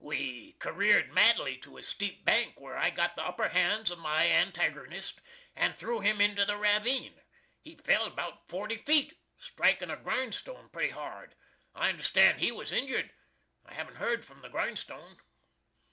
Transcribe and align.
We 0.00 0.54
careered 0.58 1.12
madly 1.12 1.58
to 1.58 1.76
a 1.78 1.82
steep 1.84 2.24
bank, 2.24 2.58
when 2.60 2.72
I 2.72 2.90
got 2.90 3.14
the 3.14 3.22
upper 3.22 3.50
hands 3.50 3.88
of 3.88 4.00
my 4.00 4.26
antaggernist 4.26 5.20
and 5.54 5.76
threw 5.76 6.00
him 6.00 6.20
into 6.20 6.44
the 6.44 6.56
raveen. 6.58 7.20
He 7.60 7.76
fell 7.76 8.04
about 8.04 8.48
forty 8.48 8.78
feet, 8.78 9.16
striking 9.38 9.90
a 9.90 9.96
grindstone 9.96 10.70
pretty 10.70 10.90
hard. 10.90 11.36
I 11.72 11.88
understood 11.90 12.38
he 12.40 12.50
was 12.50 12.72
injured. 12.72 13.12
I 13.64 13.74
haven't 13.74 13.98
heard 13.98 14.24
from 14.24 14.42
the 14.42 14.48
grindstone. 14.48 15.18